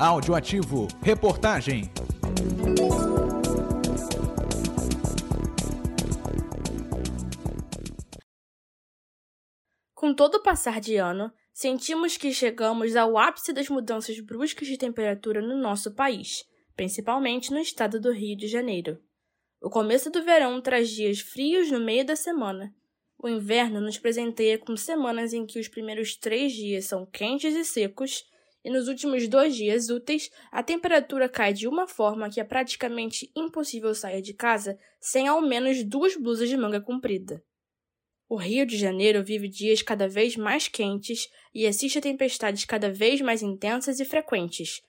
Áudio 0.00 0.36
ativo. 0.36 0.86
Reportagem. 1.02 1.90
Com 9.92 10.14
todo 10.14 10.36
o 10.36 10.42
passar 10.44 10.80
de 10.80 10.94
ano, 10.94 11.32
sentimos 11.52 12.16
que 12.16 12.32
chegamos 12.32 12.94
ao 12.94 13.18
ápice 13.18 13.52
das 13.52 13.68
mudanças 13.68 14.20
bruscas 14.20 14.68
de 14.68 14.78
temperatura 14.78 15.42
no 15.42 15.60
nosso 15.60 15.92
país, 15.92 16.44
principalmente 16.76 17.50
no 17.50 17.58
estado 17.58 18.00
do 18.00 18.12
Rio 18.12 18.36
de 18.36 18.46
Janeiro. 18.46 19.00
O 19.60 19.68
começo 19.68 20.10
do 20.12 20.22
verão 20.22 20.62
traz 20.62 20.90
dias 20.90 21.18
frios 21.18 21.72
no 21.72 21.80
meio 21.80 22.06
da 22.06 22.14
semana. 22.14 22.72
O 23.18 23.28
inverno 23.28 23.80
nos 23.80 23.98
presenteia 23.98 24.58
com 24.58 24.76
semanas 24.76 25.32
em 25.32 25.44
que 25.44 25.58
os 25.58 25.66
primeiros 25.66 26.14
três 26.16 26.52
dias 26.52 26.84
são 26.84 27.04
quentes 27.04 27.52
e 27.56 27.64
secos, 27.64 28.22
e 28.68 28.70
nos 28.70 28.86
últimos 28.86 29.26
dois 29.26 29.56
dias 29.56 29.88
úteis 29.88 30.30
a 30.52 30.62
temperatura 30.62 31.26
cai 31.26 31.54
de 31.54 31.66
uma 31.66 31.88
forma 31.88 32.28
que 32.28 32.38
é 32.38 32.44
praticamente 32.44 33.32
impossível 33.34 33.94
sair 33.94 34.20
de 34.20 34.34
casa 34.34 34.78
sem 35.00 35.26
ao 35.26 35.40
menos 35.40 35.82
duas 35.82 36.14
blusas 36.14 36.50
de 36.50 36.56
manga 36.58 36.78
comprida. 36.78 37.42
O 38.28 38.36
Rio 38.36 38.66
de 38.66 38.76
Janeiro 38.76 39.24
vive 39.24 39.48
dias 39.48 39.80
cada 39.80 40.06
vez 40.06 40.36
mais 40.36 40.68
quentes 40.68 41.30
e 41.54 41.66
assiste 41.66 41.96
a 41.96 42.02
tempestades 42.02 42.66
cada 42.66 42.92
vez 42.92 43.22
mais 43.22 43.40
intensas 43.40 44.00
e 44.00 44.04
frequentes. 44.04 44.82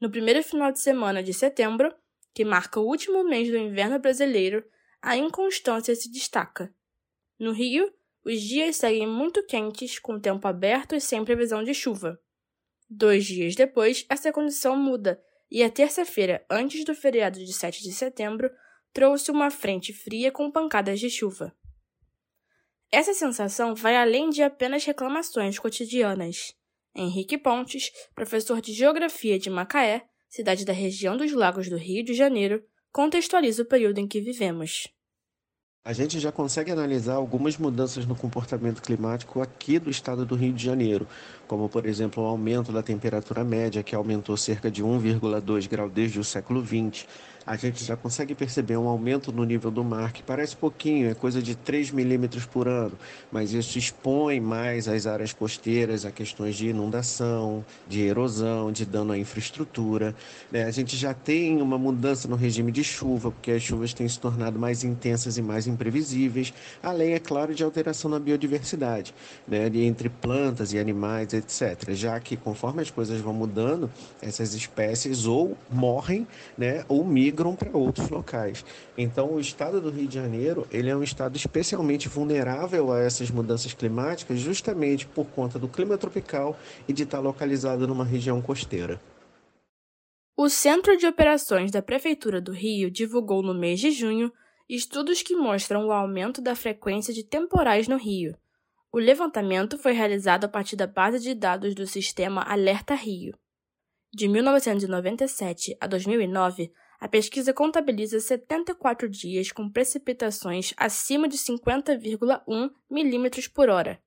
No 0.00 0.10
primeiro 0.10 0.42
final 0.42 0.72
de 0.72 0.80
semana 0.80 1.22
de 1.22 1.32
setembro, 1.32 1.94
que 2.34 2.44
marca 2.44 2.80
o 2.80 2.84
último 2.84 3.22
mês 3.22 3.48
do 3.48 3.56
inverno 3.56 4.00
brasileiro, 4.00 4.64
a 5.00 5.16
inconstância 5.16 5.94
se 5.94 6.10
destaca. 6.10 6.74
No 7.38 7.52
Rio, 7.52 7.92
os 8.24 8.40
dias 8.40 8.74
seguem 8.74 9.06
muito 9.06 9.46
quentes, 9.46 10.00
com 10.00 10.18
tempo 10.18 10.48
aberto 10.48 10.96
e 10.96 11.00
sem 11.00 11.24
previsão 11.24 11.62
de 11.62 11.72
chuva. 11.72 12.20
Dois 12.88 13.26
dias 13.26 13.54
depois, 13.54 14.06
essa 14.08 14.32
condição 14.32 14.76
muda, 14.76 15.22
e 15.50 15.62
a 15.62 15.70
terça-feira, 15.70 16.44
antes 16.50 16.84
do 16.84 16.94
feriado 16.94 17.38
de 17.38 17.52
7 17.52 17.82
de 17.82 17.92
setembro, 17.92 18.50
trouxe 18.92 19.30
uma 19.30 19.50
frente 19.50 19.92
fria 19.92 20.32
com 20.32 20.50
pancadas 20.50 20.98
de 20.98 21.10
chuva. 21.10 21.54
Essa 22.90 23.12
sensação 23.12 23.74
vai 23.74 23.96
além 23.96 24.30
de 24.30 24.42
apenas 24.42 24.84
reclamações 24.84 25.58
cotidianas. 25.58 26.54
Henrique 26.94 27.36
Pontes, 27.36 27.92
professor 28.14 28.60
de 28.60 28.72
Geografia 28.72 29.38
de 29.38 29.50
Macaé, 29.50 30.06
cidade 30.28 30.64
da 30.64 30.72
região 30.72 31.16
dos 31.16 31.32
Lagos 31.32 31.68
do 31.68 31.76
Rio 31.76 32.02
de 32.02 32.14
Janeiro, 32.14 32.64
contextualiza 32.90 33.62
o 33.62 33.66
período 33.66 33.98
em 33.98 34.08
que 34.08 34.20
vivemos. 34.20 34.88
A 35.84 35.92
gente 35.92 36.20
já 36.20 36.30
consegue 36.30 36.70
analisar 36.70 37.14
algumas 37.14 37.56
mudanças 37.56 38.04
no 38.04 38.14
comportamento 38.14 38.82
climático 38.82 39.40
aqui 39.40 39.78
do 39.78 39.88
estado 39.88 40.26
do 40.26 40.34
Rio 40.34 40.52
de 40.52 40.62
Janeiro, 40.62 41.06
como, 41.46 41.68
por 41.68 41.86
exemplo, 41.86 42.22
o 42.22 42.26
aumento 42.26 42.72
da 42.72 42.82
temperatura 42.82 43.42
média, 43.42 43.82
que 43.82 43.94
aumentou 43.94 44.36
cerca 44.36 44.70
de 44.70 44.82
1,2 44.84 45.66
grau 45.66 45.88
desde 45.88 46.18
o 46.18 46.24
século 46.24 46.62
XX, 46.62 47.06
a 47.48 47.56
gente 47.56 47.82
já 47.82 47.96
consegue 47.96 48.34
perceber 48.34 48.76
um 48.76 48.86
aumento 48.86 49.32
no 49.32 49.42
nível 49.42 49.70
do 49.70 49.82
mar, 49.82 50.12
que 50.12 50.22
parece 50.22 50.54
pouquinho, 50.54 51.10
é 51.10 51.14
coisa 51.14 51.40
de 51.40 51.54
3 51.54 51.92
milímetros 51.92 52.44
por 52.44 52.68
ano, 52.68 52.92
mas 53.32 53.54
isso 53.54 53.78
expõe 53.78 54.38
mais 54.38 54.86
as 54.86 55.06
áreas 55.06 55.32
costeiras 55.32 56.04
a 56.04 56.10
questões 56.10 56.56
de 56.56 56.68
inundação, 56.68 57.64
de 57.88 58.02
erosão, 58.02 58.70
de 58.70 58.84
dano 58.84 59.12
à 59.12 59.18
infraestrutura. 59.18 60.14
Né? 60.52 60.64
A 60.64 60.70
gente 60.70 60.94
já 60.94 61.14
tem 61.14 61.62
uma 61.62 61.78
mudança 61.78 62.28
no 62.28 62.36
regime 62.36 62.70
de 62.70 62.84
chuva, 62.84 63.30
porque 63.30 63.52
as 63.52 63.62
chuvas 63.62 63.94
têm 63.94 64.06
se 64.06 64.20
tornado 64.20 64.58
mais 64.58 64.84
intensas 64.84 65.38
e 65.38 65.42
mais 65.42 65.66
imprevisíveis, 65.66 66.52
além, 66.82 67.14
é 67.14 67.18
claro, 67.18 67.54
de 67.54 67.64
alteração 67.64 68.10
na 68.10 68.18
biodiversidade, 68.18 69.14
né? 69.46 69.70
entre 69.74 70.10
plantas 70.10 70.74
e 70.74 70.78
animais, 70.78 71.32
etc. 71.32 71.92
Já 71.92 72.20
que 72.20 72.36
conforme 72.36 72.82
as 72.82 72.90
coisas 72.90 73.18
vão 73.22 73.32
mudando, 73.32 73.90
essas 74.20 74.52
espécies 74.52 75.24
ou 75.24 75.56
morrem 75.70 76.26
né? 76.58 76.84
ou 76.88 77.02
migram 77.06 77.37
migram 77.38 77.54
para 77.54 77.76
outros 77.76 78.08
locais. 78.08 78.64
Então, 78.96 79.34
o 79.34 79.40
estado 79.40 79.80
do 79.80 79.90
Rio 79.90 80.08
de 80.08 80.14
Janeiro 80.14 80.66
ele 80.70 80.90
é 80.90 80.96
um 80.96 81.02
estado 81.02 81.36
especialmente 81.36 82.08
vulnerável 82.08 82.92
a 82.92 83.00
essas 83.00 83.30
mudanças 83.30 83.72
climáticas, 83.72 84.40
justamente 84.40 85.06
por 85.06 85.26
conta 85.26 85.58
do 85.58 85.68
clima 85.68 85.96
tropical 85.96 86.58
e 86.88 86.92
de 86.92 87.04
estar 87.04 87.20
localizado 87.20 87.86
numa 87.86 88.04
região 88.04 88.42
costeira. 88.42 89.00
O 90.36 90.48
Centro 90.48 90.96
de 90.96 91.06
Operações 91.06 91.70
da 91.70 91.82
Prefeitura 91.82 92.40
do 92.40 92.52
Rio 92.52 92.90
divulgou 92.90 93.42
no 93.42 93.54
mês 93.54 93.80
de 93.80 93.90
junho 93.90 94.32
estudos 94.68 95.22
que 95.22 95.34
mostram 95.34 95.86
o 95.86 95.92
aumento 95.92 96.40
da 96.42 96.54
frequência 96.54 97.12
de 97.14 97.24
temporais 97.24 97.88
no 97.88 97.96
Rio. 97.96 98.36
O 98.92 98.98
levantamento 98.98 99.78
foi 99.78 99.92
realizado 99.92 100.44
a 100.44 100.48
partir 100.48 100.76
da 100.76 100.86
base 100.86 101.20
de 101.20 101.34
dados 101.34 101.74
do 101.74 101.86
sistema 101.86 102.42
Alerta 102.42 102.94
Rio. 102.94 103.34
De 104.12 104.26
1997 104.28 105.76
a 105.80 105.86
2009, 105.86 106.72
a 107.00 107.06
pesquisa 107.06 107.52
contabiliza 107.54 108.18
74 108.18 109.08
dias 109.08 109.52
com 109.52 109.70
precipitações 109.70 110.74
acima 110.76 111.28
de 111.28 111.38
50,1 111.38 112.70
milímetros 112.90 113.46
por 113.46 113.68
hora. 113.68 114.02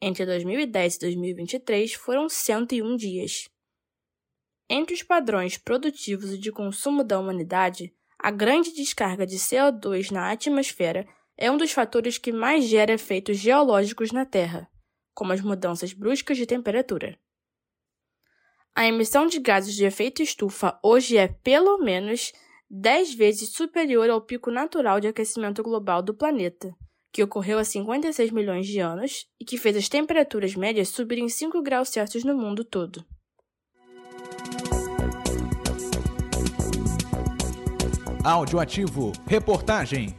Entre 0.00 0.26
2010 0.26 0.96
e 0.96 0.98
2023 0.98 1.94
foram 1.94 2.28
101 2.28 2.96
dias. 2.96 3.48
Entre 4.68 4.94
os 4.94 5.02
padrões 5.02 5.56
produtivos 5.56 6.32
e 6.32 6.38
de 6.38 6.52
consumo 6.52 7.02
da 7.02 7.18
humanidade, 7.18 7.94
a 8.18 8.30
grande 8.30 8.72
descarga 8.72 9.26
de 9.26 9.36
CO2 9.36 10.10
na 10.10 10.30
atmosfera 10.30 11.06
é 11.36 11.50
um 11.50 11.56
dos 11.56 11.72
fatores 11.72 12.18
que 12.18 12.32
mais 12.32 12.64
gera 12.64 12.92
efeitos 12.92 13.38
geológicos 13.38 14.12
na 14.12 14.26
Terra, 14.26 14.68
como 15.14 15.32
as 15.32 15.40
mudanças 15.40 15.92
bruscas 15.92 16.36
de 16.36 16.46
temperatura. 16.46 17.18
A 18.74 18.86
emissão 18.86 19.26
de 19.26 19.38
gases 19.38 19.74
de 19.74 19.84
efeito 19.84 20.22
estufa 20.22 20.78
hoje 20.82 21.18
é, 21.18 21.28
pelo 21.28 21.76
menos, 21.78 22.32
10 22.70 23.14
vezes 23.14 23.50
superior 23.50 24.08
ao 24.08 24.22
pico 24.22 24.50
natural 24.50 24.98
de 24.98 25.06
aquecimento 25.06 25.62
global 25.62 26.00
do 26.00 26.14
planeta, 26.14 26.74
que 27.12 27.22
ocorreu 27.22 27.58
há 27.58 27.64
56 27.64 28.30
milhões 28.30 28.66
de 28.66 28.80
anos 28.80 29.26
e 29.38 29.44
que 29.44 29.58
fez 29.58 29.76
as 29.76 29.90
temperaturas 29.90 30.54
médias 30.54 30.88
subirem 30.88 31.28
5 31.28 31.60
graus 31.60 31.90
Celsius 31.90 32.24
no 32.24 32.34
mundo 32.34 32.64
todo. 32.64 33.04
Áudio 38.24 38.58
ativo. 38.58 39.12
Reportagem. 39.26 40.16